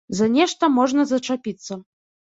За 0.19 0.29
нешта 0.35 0.69
можна 0.77 1.05
зачапіцца. 1.11 1.73